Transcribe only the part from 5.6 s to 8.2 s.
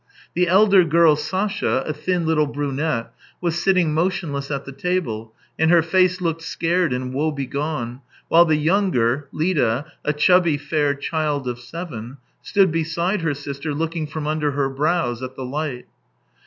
her face looked scared and woebegone,